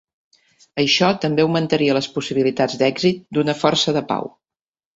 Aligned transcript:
Això 0.83 1.09
també 1.25 1.43
augmentaria 1.45 1.97
les 1.99 2.09
possibilitats 2.17 2.81
d'èxit 2.81 3.23
d'una 3.39 3.59
força 3.63 3.97
de 4.01 4.07
pau. 4.13 4.35